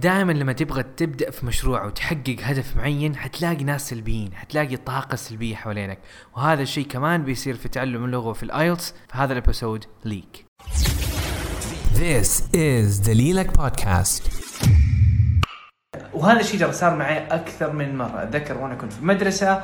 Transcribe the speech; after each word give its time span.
دائما 0.00 0.32
لما 0.32 0.52
تبغى 0.52 0.82
تبدأ 0.82 1.30
في 1.30 1.46
مشروع 1.46 1.84
وتحقق 1.84 2.36
هدف 2.42 2.76
معين 2.76 3.16
حتلاقي 3.16 3.64
ناس 3.64 3.88
سلبيين 3.88 4.34
حتلاقي 4.34 4.76
طاقة 4.76 5.16
سلبية 5.16 5.54
حوالينك. 5.54 5.98
وهذا 6.36 6.62
الشيء 6.62 6.86
كمان 6.86 7.22
بيصير 7.24 7.54
في 7.56 7.68
تعلم 7.68 8.04
اللغة 8.04 8.32
في 8.32 8.42
ال 8.42 8.50
IELTS 8.50 8.90
في 8.90 9.18
هذا 9.18 9.32
ال 9.32 9.38
episode 9.38 9.84
like 10.04 10.44
This 11.94 12.40
is 12.54 13.06
دليلك 13.06 13.56
بودكاست 13.56 14.22
وهذا 16.14 16.40
الشيء 16.40 16.60
ترى 16.60 16.72
صار 16.72 16.96
معي 16.96 17.26
أكثر 17.26 17.72
من 17.72 17.98
مرة. 17.98 18.22
أتذكر 18.22 18.58
وأنا 18.58 18.74
كنت 18.74 18.92
في 18.92 19.00
المدرسة 19.00 19.62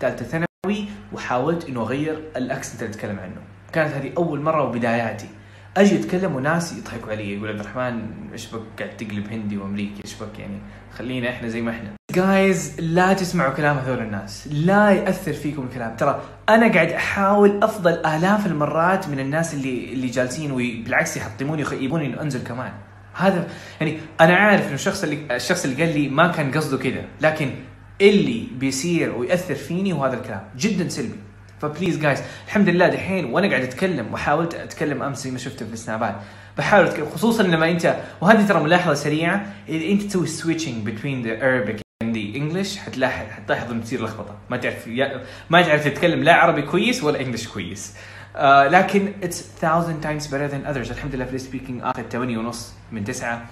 ثالثة 0.00 0.24
ثانوي 0.24 0.88
وحاولت 1.12 1.68
إنه 1.68 1.82
أغير 1.82 2.30
ال 2.36 2.43
accent 2.43 2.82
اللي 2.82 2.94
أتكلم 2.94 3.18
عنه. 3.18 3.40
كانت 3.72 3.94
هذه 3.94 4.12
أول 4.16 4.40
مرة 4.40 4.62
وبداياتي. 4.62 5.28
أجي 5.76 6.00
اتكلم 6.00 6.34
وناس 6.34 6.72
يضحكوا 6.72 7.12
علي 7.12 7.34
يقول 7.34 7.48
عبد 7.48 7.60
الرحمن 7.60 8.06
إيش 8.32 8.46
بك؟ 8.46 8.62
قاعد 8.78 8.96
تقلب 8.96 9.32
هندي 9.32 9.56
وأمريكي 9.56 10.02
إيش 10.04 10.14
بك 10.14 10.38
يعني؟ 10.38 10.58
خلينا 10.92 11.30
إحنا 11.30 11.48
زي 11.48 11.60
ما 11.60 11.70
إحنا. 11.70 11.90
جايز 12.14 12.80
لا 12.80 13.12
تسمعوا 13.12 13.54
كلام 13.54 13.76
هذول 13.76 13.98
الناس. 13.98 14.48
لا 14.52 14.90
يأثر 14.90 15.32
فيكم 15.32 15.62
الكلام. 15.62 15.96
ترى 15.96 16.22
أنا 16.48 16.72
قاعد 16.72 16.92
أحاول 16.92 17.62
أفضل 17.62 17.92
آلاف 17.92 18.46
المرات 18.46 19.08
من 19.08 19.20
الناس 19.20 19.54
اللي 19.54 19.92
اللي 19.92 20.06
جالسين 20.06 20.52
وبالعكس 20.52 21.16
يحطموني 21.16 21.62
ويخيبوني 21.62 22.06
إنه 22.06 22.20
أنزل 22.22 22.44
كمان. 22.44 22.72
هذا 23.14 23.48
يعني 23.80 23.98
أنا 24.20 24.36
عارف 24.36 24.66
إنه 24.66 24.74
الشخص 24.74 25.02
اللي 25.02 25.36
الشخص 25.36 25.64
اللي 25.64 25.84
قال 25.84 26.00
لي 26.00 26.08
ما 26.08 26.28
كان 26.28 26.50
قصده 26.50 26.78
كذا 26.78 27.04
لكن 27.20 27.50
اللي 28.00 28.46
بيصير 28.58 29.16
ويأثر 29.16 29.54
فيني 29.54 29.92
هو 29.92 30.04
هذا 30.04 30.14
الكلام. 30.14 30.42
جدا 30.56 30.88
سلبي. 30.88 31.16
ف 31.60 31.65
please 31.65 31.98
guys 31.98 32.22
الحمد 32.46 32.68
لله 32.68 32.88
دحين 32.88 33.24
وأنا 33.24 33.48
قاعد 33.48 33.62
اتكلم 33.62 34.14
وحاولت 34.14 34.54
اتكلم 34.54 35.02
امس 35.02 35.24
زي 35.24 35.30
ما 35.30 35.38
شفته 35.38 35.66
في 35.66 35.72
السنابات 35.72 36.14
بحاول 36.58 36.86
اتكلم 36.86 37.06
خصوصا 37.14 37.42
لما 37.42 37.70
انت 37.70 37.96
وهذه 38.20 38.46
ترى 38.46 38.60
ملاحظة 38.60 38.94
سريعة 38.94 39.46
إذا 39.68 39.92
انت 39.92 40.02
تسوي 40.02 40.26
switching 40.26 40.90
بين 40.90 41.22
the 41.22 41.38
Arabic 41.38 41.78
and 42.04 42.14
the 42.14 42.36
English 42.38 42.78
حتلاحظ 42.78 43.26
حتلاحظ 43.30 43.70
انه 43.70 43.82
تصير 43.82 44.04
لخبطة. 44.04 44.36
ما 44.50 44.56
تعرف 44.56 44.88
ما 45.50 45.62
تعرف 45.62 45.84
تتكلم 45.84 46.22
لا 46.22 46.34
عربي 46.34 46.62
كويس 46.62 47.04
ولا 47.04 47.20
English 47.20 47.48
كويس. 47.48 47.94
آه 48.36 48.68
لكن 48.68 49.12
it's 49.22 49.64
thousand 49.64 50.06
times 50.06 50.26
better 50.26 50.50
than 50.52 50.72
others. 50.72 50.90
الحمد 50.90 51.14
لله 51.14 51.24
في 51.24 51.34
ال 51.34 51.39
speaking 51.39 51.80
اخذ 51.82 52.02
8 52.02 52.38
ونص 52.38 52.72
من 52.92 53.04
9 53.04 53.46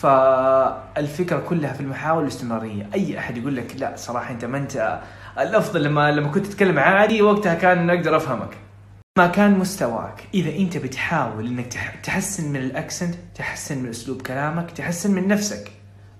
فالفكرة 0.00 1.38
كلها 1.38 1.72
في 1.72 1.80
المحاولة 1.80 2.22
الاستمرارية. 2.22 2.88
أي 2.94 3.18
أحد 3.18 3.36
يقول 3.36 3.56
لك 3.56 3.76
لا 3.78 3.92
صراحة 3.96 4.30
أنت 4.30 4.44
ما 4.44 4.58
أنت 4.58 5.00
الأفضل 5.38 5.82
لما 5.82 6.10
لما 6.10 6.28
كنت 6.28 6.46
تتكلم 6.46 6.78
عادي 6.78 7.22
وقتها 7.22 7.54
كان 7.54 7.90
أقدر 7.90 8.16
أفهمك. 8.16 8.56
ما 9.18 9.26
كان 9.26 9.58
مستواك. 9.58 10.24
إذا 10.34 10.56
أنت 10.56 10.76
بتحاول 10.76 11.46
إنك 11.46 11.72
تحسن 12.02 12.52
من 12.52 12.56
الأكسنت 12.56 13.14
تحسن 13.34 13.78
من 13.78 13.88
أسلوب 13.88 14.22
كلامك 14.22 14.70
تحسن 14.70 15.10
من 15.14 15.28
نفسك. 15.28 15.70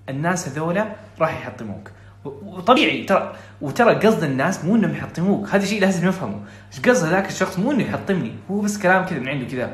الناس 0.09 0.49
هذولا 0.49 0.85
راح 1.19 1.33
يحطموك. 1.41 1.91
وطبيعي 2.25 3.03
ترى 3.03 3.33
وترى 3.61 3.95
قصد 3.95 4.23
الناس 4.23 4.65
مو 4.65 4.75
إنهم 4.75 4.91
يحطموك. 4.91 5.49
هذا 5.49 5.65
شيء 5.65 5.81
لازم 5.81 6.07
نفهمه 6.07 6.39
إيش 6.71 6.79
قصد 6.89 7.09
ذاك 7.09 7.27
الشخص؟ 7.27 7.59
مو 7.59 7.71
إنه 7.71 7.83
يحطمني. 7.83 8.33
هو 8.51 8.61
بس 8.61 8.77
كلام 8.77 9.05
كذا 9.05 9.19
من 9.19 9.29
عنده 9.29 9.45
كذا. 9.45 9.71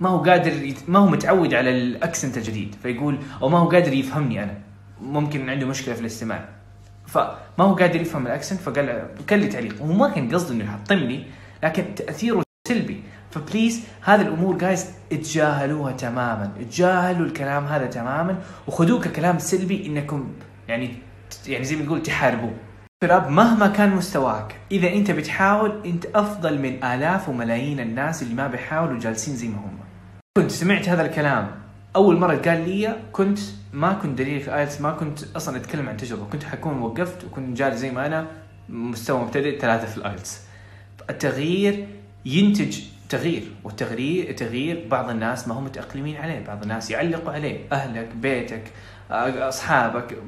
ما 0.00 0.08
هو 0.08 0.18
قادر 0.18 0.52
يت... 0.52 0.78
ما 0.88 0.98
هو 0.98 1.06
متعود 1.06 1.54
على 1.54 1.70
الأكسنت 1.70 2.36
الجديد 2.36 2.74
فيقول 2.82 3.18
أو 3.42 3.48
ما 3.48 3.58
هو 3.58 3.68
قادر 3.68 3.92
يفهمني 3.92 4.42
أنا. 4.42 4.58
ممكن 5.00 5.50
عنده 5.50 5.66
مشكلة 5.66 5.94
في 5.94 6.00
الاستماع. 6.00 6.48
فما 7.06 7.36
هو 7.60 7.74
قادر 7.74 8.00
يفهم 8.00 8.26
ال 8.26 8.31
accent 8.31 8.60
فقال 8.60 9.06
كان 9.26 9.40
لي 9.40 9.46
تعليق. 9.46 9.82
وهو 9.82 9.92
ما 9.92 10.08
كان 10.08 10.34
قصده 10.34 10.54
إنه 10.54 10.64
يحطمني 10.64 11.26
لكن 11.62 11.94
تأثيره 11.94 12.42
سلبي. 12.68 13.02
ف 13.30 13.38
please 13.38 13.84
هذه 14.00 14.20
الأمور 14.20 14.58
guys 14.58 14.90
اتجاهلوها 15.12 15.92
تماما. 15.92 16.52
اتجاهلوا 16.60 17.26
الكلام 17.26 17.66
هذا 17.66 17.86
تماما 17.86 18.38
وخذوه 18.66 19.00
ككلام 19.00 19.38
سلبي 19.38 19.86
إنكم 19.86 20.32
يعني 20.68 20.90
يعني 21.46 21.64
زي 21.64 21.76
ما 21.76 21.84
تقول 21.84 22.02
تحاربوه. 22.02 22.54
شباب 23.02 23.30
مهما 23.30 23.66
كان 23.66 23.90
مستواك. 23.90 24.56
إذا 24.72 24.88
أنت 24.92 25.10
بتحاول 25.10 25.82
أنت 25.86 26.06
أفضل 26.14 26.58
من 26.58 26.84
آلاف 26.84 27.28
وملايين 27.28 27.80
الناس 27.80 28.22
اللي 28.22 28.34
ما 28.34 28.46
بيحاولوا 28.46 28.98
جالسين 28.98 29.36
زي 29.36 29.48
ما 29.48 29.56
هم. 29.56 29.78
كنت 30.38 30.50
سمعت 30.50 30.88
هذا 30.88 31.06
الكلام. 31.06 31.50
أول 31.96 32.16
مرة 32.16 32.36
قال 32.36 32.68
لي 32.68 32.96
كنت 33.12 33.38
ما 33.72 33.92
كنت 33.92 34.18
دليل 34.18 34.40
في 34.40 34.56
IELTS 34.56 34.80
ما 34.80 34.90
كنت 34.90 35.18
أصلا 35.36 35.56
أتكلم 35.56 35.88
عن 35.88 35.96
تجربة. 35.96 36.24
كنت 36.32 36.44
حكون 36.44 36.78
وقفت 36.78 37.24
وكنت 37.24 37.56
جالس 37.56 37.76
زي 37.76 37.90
ما 37.90 38.06
أنا 38.06 38.26
مستوى 38.68 39.20
مبتدئ 39.20 39.58
ثلاثة 39.58 39.86
في 39.86 39.96
ال 39.96 40.02
IELTS. 40.02 40.40
التغيير 41.10 41.86
ينتج 42.24 42.80
تغيير 43.08 43.42
والتغيير 43.64 44.32
تغيير 44.32 44.86
بعض 44.90 45.10
الناس 45.10 45.48
ما 45.48 45.54
هم 45.54 45.64
متأقلمين 45.64 46.16
عليه. 46.16 46.46
بعض 46.46 46.62
الناس 46.62 46.90
يعلقوا 46.90 47.32
عليه. 47.32 47.58
أهلك 47.72 48.08
بيتك 48.14 48.62
أصحابك 49.10 50.18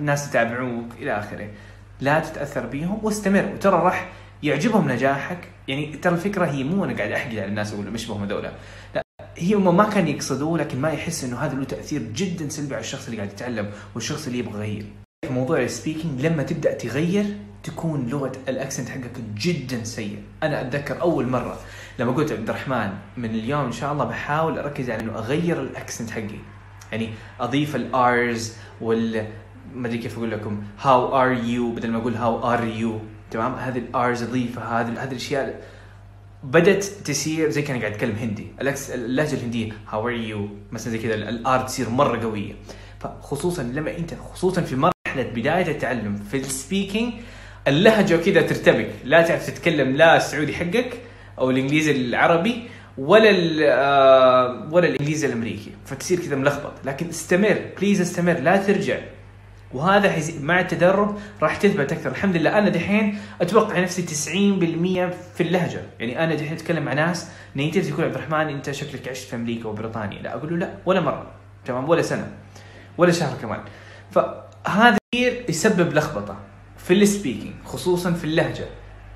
ناس 0.00 0.28
يتابعوك 0.28 0.86
إلى 0.98 1.18
آخره. 1.18 1.48
لا 2.00 2.20
تتأثر 2.20 2.66
بيهم 2.66 2.98
واستمر. 3.02 3.50
وترى 3.54 3.76
راح 3.76 4.08
يعجبهم 4.42 4.90
نجاحك. 4.90 5.38
يعني 5.68 5.86
ترى 5.86 6.14
الفكرة 6.14 6.46
هي 6.46 6.64
مو 6.64 6.84
أنا 6.84 6.96
قاعد 6.96 7.12
أحكي 7.12 7.40
على 7.40 7.48
الناس 7.48 7.72
أقول 7.72 7.90
مش 7.90 8.06
بهم 8.06 8.22
هذولا. 8.22 8.52
لا 8.94 9.02
هي 9.36 9.54
هم 9.54 9.76
ما 9.76 9.84
كان 9.84 10.08
يقصدوه 10.08 10.58
لكن 10.58 10.80
ما 10.80 10.90
يحس 10.90 11.24
إنه 11.24 11.38
هذا 11.38 11.54
له 11.54 11.64
تأثير 11.64 12.02
جدا 12.02 12.48
سلبي 12.48 12.74
على 12.74 12.80
الشخص 12.80 13.04
اللي 13.04 13.16
قاعد 13.16 13.32
يتعلم 13.32 13.70
والشخص 13.94 14.26
اللي 14.26 14.38
يبغى 14.38 14.54
يغير. 14.54 14.86
في 15.26 15.32
موضوع 15.32 15.62
ال 15.62 15.69
speaking 15.69 16.26
لما 16.26 16.42
تبدأ 16.42 16.74
تغير 16.74 17.24
تكون 17.62 18.08
لغة 18.08 18.32
ال 18.48 18.54
accent 18.54 18.88
حقك 18.88 19.20
جدا 19.34 19.84
سيء. 19.84 20.22
أنا 20.42 20.60
أتذكر 20.60 21.00
أول 21.00 21.28
مرة 21.28 21.58
لما 21.98 22.12
قلت 22.12 22.32
عبد 22.32 22.50
الرحمن 22.50 22.92
من 23.16 23.30
اليوم 23.30 23.64
إن 23.64 23.72
شاء 23.72 23.92
الله 23.92 24.04
بحاول 24.04 24.58
أركز 24.58 24.90
على 24.90 25.02
إنه 25.02 25.18
أغير 25.18 25.60
ال 25.60 25.67
accent 25.67 26.10
حقي. 26.10 26.40
يعني 26.92 27.10
أضيف 27.40 27.76
ال 27.76 28.03
Rs 28.03 28.56
وال 28.80 29.26
ما 29.74 29.88
أدري 29.88 29.98
كيف 29.98 30.18
أقول 30.18 30.30
لكم. 30.30 30.62
how 30.80 31.22
are 31.22 31.32
you 31.32 31.70
بدل 31.70 31.90
ما 31.90 31.98
أقول 31.98 32.14
how 32.14 32.52
are 32.52 32.64
you 32.64 33.00
تمام؟ 33.30 33.54
هذه 33.54 33.78
ال 33.78 33.93
Rs 33.93 34.22
اضيفها 34.22 34.80
هذه 34.80 35.02
هذه 35.04 35.10
الأشياء 35.10 35.62
بدأت 36.44 36.84
تصير 36.84 37.50
زي 37.50 37.62
كان 37.62 37.80
قاعد 37.80 37.92
أتكلم 37.92 38.16
هندي. 38.16 38.46
اللهجة 38.94 39.34
الهندية 39.34 39.72
how 39.88 40.08
are 40.08 40.12
you 40.12 40.48
مثلا 40.72 40.92
زي 40.92 40.98
كذا 40.98 41.14
ال 41.14 41.37
R 41.37 41.60
تصير 41.60 41.88
مرة 41.88 42.20
قوية. 42.22 42.52
فخصوصا 43.00 43.62
لما 43.62 43.96
أنت 43.96 44.14
خصوصا 44.14 44.62
في 44.62 44.76
مرحلة 44.76 45.22
بداية 45.34 45.70
التعلم 45.70 46.16
في 46.16 46.36
ال 46.36 46.44
speaking 46.44 47.12
اللهجة 47.68 48.16
كذا 48.16 48.42
ترتبك. 48.42 48.90
لا 49.04 49.22
تعرف 49.22 49.46
تتكلم 49.50 49.96
لا 49.96 50.16
السعودي 50.16 50.54
حقك 50.54 50.98
أو 51.38 51.50
الإنجليزي 51.50 51.90
العربي 51.90 52.62
ولا 52.98 53.30
آه، 53.62 54.68
ولا 54.72 54.86
الإنجليزي 54.86 55.26
الأمريكي. 55.26 55.70
فتصير 55.84 56.18
كذا 56.18 56.36
ملخبط. 56.36 56.72
لكن 56.84 57.08
استمر 57.08 57.60
please 57.80 58.00
استمر 58.00 58.32
لا 58.32 58.56
ترجع. 58.56 58.98
وهذا. 59.74 60.16
مع 60.40 60.60
التدرب 60.60 61.18
راح 61.42 61.56
تثبت 61.56 61.92
أكثر. 61.92 62.10
الحمد 62.10 62.36
لله. 62.36 62.58
أنا 62.58 62.68
دحين 62.68 63.18
أتوقع 63.40 63.80
نفسي 63.80 64.02
90% 64.02 65.10
في 65.34 65.40
اللهجة. 65.40 65.82
يعني 66.00 66.24
أنا 66.24 66.34
دحين 66.34 66.52
أتكلم 66.52 66.84
مع 66.84 66.92
ناس 66.92 67.28
native 67.56 67.88
يقول 67.88 68.04
عبد 68.04 68.14
الرحمن 68.14 68.48
أنت 68.48 68.70
شكلك 68.70 69.08
عشت 69.08 69.28
في 69.28 69.36
أمريكا 69.36 69.68
وبريطانيا. 69.68 70.22
لا 70.22 70.34
أقول 70.34 70.50
له 70.52 70.56
لا 70.56 70.74
ولا 70.86 71.00
مرة. 71.00 71.26
تمام؟ 71.64 71.88
ولا 71.88 72.02
سنة. 72.02 72.32
ولا 72.98 73.12
شهر 73.12 73.38
كمان. 73.42 73.60
فهذا 74.10 74.98
يسبب 75.48 75.94
لخبطة 75.94 76.36
في 76.78 76.94
ال 76.94 77.01
speaking 77.01 77.54
خصوصا 77.64 78.12
في 78.12 78.24
اللهجة. 78.24 78.66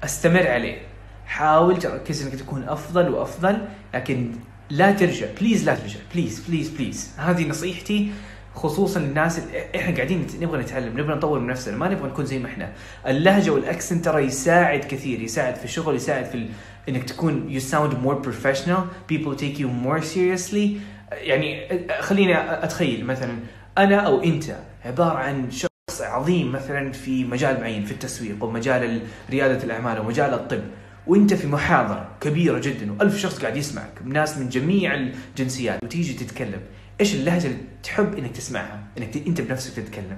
أستمر 0.04 0.46
عليه. 0.46 0.78
حاول 1.26 1.78
تركز 1.78 2.26
إنك 2.26 2.34
تكون 2.34 2.68
أفضل 2.68 3.08
وأفضل 3.08 3.68
لكن 3.94 4.32
لا 4.70 4.92
ترجع. 4.92 5.26
please 5.40 5.64
لا 5.64 5.74
ترجع. 5.74 5.98
please 6.14 6.40
please 6.48 6.68
please 6.68 7.12
هذه 7.18 7.48
نصيحتي 7.48 8.12
خصوصا 8.54 9.00
للناس 9.00 9.40
إحنا 9.76 9.96
قاعدين 9.96 10.26
نبغى 10.40 10.62
نتعلم 10.62 11.00
نبغى 11.00 11.14
نطور 11.14 11.38
من 11.38 11.46
نفسنا 11.46 11.76
ما 11.76 11.88
نبغى 11.88 12.08
نكون 12.08 12.26
زي 12.26 12.38
ما 12.38 12.46
إحنا. 12.48 12.72
اللهجة 13.06 13.50
والاكسنت 13.50 14.04
ترى 14.04 14.22
يساعد 14.24 14.84
كثير 14.84 15.20
يساعد 15.20 15.54
في 15.54 15.64
الشغل 15.64 15.94
يساعد 15.96 16.24
في 16.24 16.34
ال... 16.34 16.48
إنك 16.88 17.04
تكون 17.04 17.58
you 17.58 17.62
sound 17.62 17.92
more 18.06 18.26
professional 18.26 19.12
people 19.12 19.34
take 19.36 19.58
you 19.58 19.68
more 19.86 20.02
seriously. 20.14 20.68
يعني 21.12 21.68
خليني 22.00 22.64
أتخيل 22.64 23.04
مثلا 23.04 23.36
أنا 23.78 23.96
أو 23.96 24.22
أنت 24.22 24.44
عبارة 24.84 25.18
عن 25.18 25.50
شخص 25.50 26.00
عظيم 26.00 26.52
مثلا 26.52 26.92
في 26.92 27.24
مجال 27.24 27.60
معين 27.60 27.84
في 27.84 27.92
التسويق 27.92 28.36
أو 28.42 28.50
مجال 28.50 29.00
ريادة 29.30 29.64
الأعمال 29.64 29.96
أو 29.96 30.04
مجال 30.04 30.34
الطب. 30.34 30.62
وأنت 31.06 31.34
في 31.34 31.46
محاضرة 31.46 32.08
كبيرة 32.20 32.58
جدا 32.58 32.92
وألف 32.92 33.18
شخص 33.18 33.38
قاعد 33.38 33.56
يسمعك 33.56 33.92
ناس 34.04 34.38
من 34.38 34.48
جميع 34.48 34.94
الجنسيات 34.94 35.84
وتيجي 35.84 36.12
تتكلم. 36.12 36.60
إيش 37.00 37.14
اللهجة 37.14 37.46
اللي 37.46 37.58
تحب 37.82 38.18
إنك 38.18 38.30
تسمعها؟ 38.36 38.80
إنك 38.98 39.14
ت... 39.14 39.26
أنت 39.26 39.40
بنفسك 39.40 39.72
تتكلم. 39.76 40.16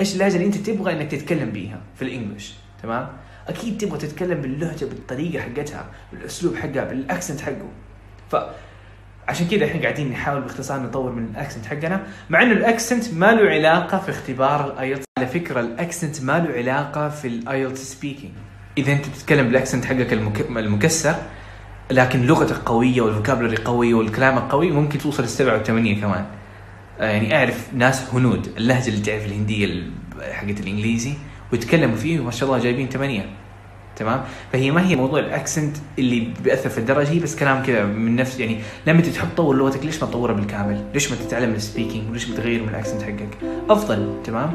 إيش 0.00 0.14
اللهجة 0.14 0.34
اللي 0.34 0.46
أنت 0.46 0.56
تبغى 0.56 0.92
إنك 0.92 1.10
تتكلم 1.10 1.50
بيها 1.50 1.80
في 1.96 2.02
ال 2.02 2.08
English؟ 2.08 2.54
تمام؟ 2.82 3.08
أكيد 3.48 3.78
تبغى 3.78 3.98
تتكلم 3.98 4.40
باللهجة 4.40 4.84
بالطريقة 4.84 5.42
حقتها 5.42 5.86
بالأسلوب 6.12 6.56
حقها 6.56 6.84
بال 6.84 6.98
accent 6.98 7.40
حقه. 7.40 7.68
ف 8.30 8.36
عشان 9.28 9.48
كذا 9.48 9.64
إحنا 9.64 9.82
قاعدين 9.82 10.10
نحاول 10.10 10.40
باختصار 10.40 10.80
نطور 10.80 11.12
من 11.12 11.24
ال 11.24 11.30
accent 11.30 11.66
حقنا 11.66 12.06
مع 12.30 12.42
إنه 12.42 12.52
ال 12.52 12.61
accent 12.61 13.14
ما 13.14 13.32
له 13.34 13.50
علاقة 13.50 13.98
في 13.98 14.10
اختبار 14.10 14.72
ال 14.72 14.77
IELTS 14.77 15.04
على 15.18 15.26
فكرة 15.26 15.60
ال 15.60 15.69
accent 15.69 16.22
ما 16.22 16.38
له 16.38 16.54
علاقة 16.54 17.08
في 17.08 17.28
ال 17.28 17.37
IELTS 17.37 17.80
speaking 17.80 18.32
إذا 18.78 18.92
أنت 18.92 19.08
بتتكلم 19.08 19.46
بال 19.46 19.56
accent 19.56 19.84
حقك 19.84 20.12
المكسر 20.12 21.14
لكن 21.90 22.22
لغتك 22.26 22.56
قوية 22.56 23.00
وال 23.00 23.09
vocabulary 23.09 23.56
قوي 23.56 23.94
والكلام 23.94 24.38
قوي 24.38 24.70
ممكن 24.70 24.98
توصل 24.98 25.22
للسبعه 25.22 25.52
والثمانية 25.54 26.00
كمان 26.00 26.24
آه، 27.00 27.10
يعني 27.10 27.36
أعرف 27.36 27.68
ناس 27.74 28.02
هنود 28.14 28.46
اللهجة 28.56 28.88
اللي 28.88 29.00
تعرف 29.00 29.26
الهندية 29.26 29.64
ال- 29.64 29.90
حقت 30.32 30.60
الإنجليزي 30.60 31.12
ويتكلموا 31.52 31.96
فيه 31.96 32.20
وما 32.20 32.30
شاء 32.30 32.48
الله 32.48 32.62
جايبين 32.62 32.88
ثمانية 32.88 33.26
تمام 33.96 34.24
فهي 34.52 34.70
ما 34.70 34.86
هي 34.88 34.96
موضوع 34.96 35.18
ال 35.18 35.26
accent 35.26 35.76
اللي 35.98 36.28
بيأثر 36.44 36.68
في 36.68 36.78
الدرجة 36.78 37.08
هي 37.10 37.18
بس 37.18 37.36
كلام 37.36 37.62
كذا 37.62 37.84
من 37.84 38.16
نفس 38.16 38.40
يعني 38.40 38.58
لما 38.86 39.00
تحب 39.00 39.28
تطور 39.34 39.56
لغتك 39.56 39.84
ليش 39.86 40.02
ما 40.02 40.08
تطورها 40.08 40.34
بالكامل؟ 40.34 40.84
ليش 40.94 41.10
ما 41.10 41.16
تتعلم 41.16 41.54
ال 41.54 41.60
speaking؟ 41.60 42.10
وليش 42.10 42.28
ما 42.28 42.36
تغير 42.36 42.62
من 42.62 42.68
ال 42.68 42.73
accent 42.73 43.02
حقك؟ 43.02 43.28
أفضل 43.70 44.12
تمام؟ 44.24 44.54